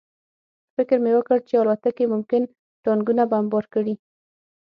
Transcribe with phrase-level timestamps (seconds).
[0.75, 2.41] فکر مې وکړ چې الوتکې ممکن
[2.85, 3.95] ټانکونه بمبار کړي